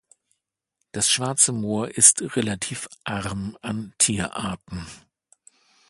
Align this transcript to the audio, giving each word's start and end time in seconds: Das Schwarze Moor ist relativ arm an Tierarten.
Das 0.93 1.11
Schwarze 1.11 1.51
Moor 1.51 1.89
ist 1.89 2.35
relativ 2.35 2.89
arm 3.03 3.55
an 3.61 3.93
Tierarten. 3.99 4.87